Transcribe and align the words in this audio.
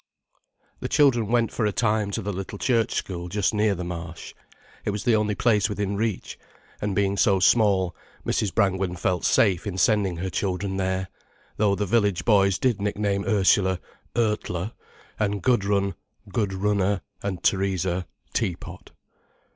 The 0.79 0.89
children 0.89 1.27
went 1.27 1.51
for 1.51 1.63
a 1.63 1.71
time 1.71 2.09
to 2.09 2.23
the 2.23 2.33
little 2.33 2.57
church 2.57 2.91
school 2.95 3.29
just 3.29 3.53
near 3.53 3.75
the 3.75 3.83
Marsh. 3.83 4.33
It 4.83 4.89
was 4.89 5.03
the 5.03 5.15
only 5.15 5.35
place 5.35 5.69
within 5.69 5.95
reach, 5.95 6.39
and 6.81 6.95
being 6.95 7.17
so 7.17 7.39
small, 7.39 7.95
Mrs. 8.25 8.51
Brangwen 8.51 8.95
felt 8.95 9.25
safe 9.25 9.67
in 9.67 9.77
sending 9.77 10.17
her 10.17 10.31
children 10.31 10.77
there, 10.77 11.09
though 11.57 11.75
the 11.75 11.85
village 11.85 12.25
boys 12.25 12.57
did 12.57 12.81
nickname 12.81 13.25
Ursula 13.27 13.79
"Urtler", 14.15 14.71
and 15.19 15.43
Gudrun 15.43 15.93
"Good 16.29 16.51
runner", 16.51 17.01
and 17.21 17.43
Theresa 17.43 18.07
"Tea 18.33 18.55
pot". 18.55 18.89